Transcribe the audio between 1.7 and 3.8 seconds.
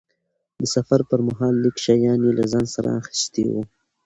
شیان یې له ځانه سره اخیستي وو.